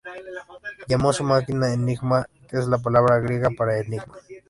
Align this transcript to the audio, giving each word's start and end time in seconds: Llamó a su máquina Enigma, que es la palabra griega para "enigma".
Llamó 0.87 1.11
a 1.11 1.13
su 1.13 1.23
máquina 1.23 1.71
Enigma, 1.71 2.25
que 2.49 2.57
es 2.57 2.65
la 2.65 2.79
palabra 2.79 3.19
griega 3.19 3.51
para 3.55 3.77
"enigma". 3.77 4.17